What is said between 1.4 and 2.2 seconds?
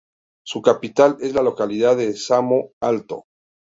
localidad de